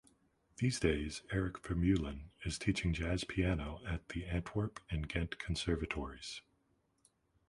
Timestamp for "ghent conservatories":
5.07-6.41